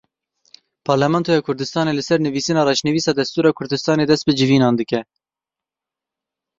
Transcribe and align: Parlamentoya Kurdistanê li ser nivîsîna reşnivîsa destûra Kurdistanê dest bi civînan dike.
Parlamentoya 0.89 1.43
Kurdistanê 1.47 1.93
li 1.95 2.03
ser 2.09 2.19
nivîsîna 2.27 2.61
reşnivîsa 2.69 3.11
destûra 3.19 3.51
Kurdistanê 3.57 4.03
dest 4.09 4.23
bi 4.27 4.33
civînan 4.39 4.75
dike. 4.79 4.99